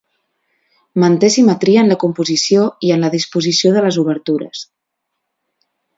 Manté 1.03 1.29
simetria 1.35 1.83
en 1.85 1.93
la 1.93 1.99
composició 2.05 2.63
i 2.89 2.93
en 2.97 3.05
la 3.07 3.11
disposició 3.17 3.75
de 3.77 3.85
les 3.87 4.01
obertures. 4.05 4.65